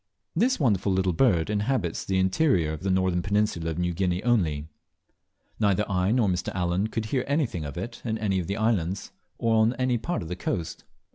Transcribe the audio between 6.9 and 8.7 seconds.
hear anything of it in any of the